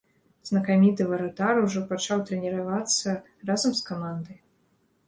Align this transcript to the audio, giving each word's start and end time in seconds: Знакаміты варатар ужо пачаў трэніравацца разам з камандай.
Знакаміты 0.49 1.05
варатар 1.11 1.61
ужо 1.65 1.83
пачаў 1.91 2.25
трэніравацца 2.31 3.09
разам 3.53 3.71
з 3.83 3.89
камандай. 3.93 4.37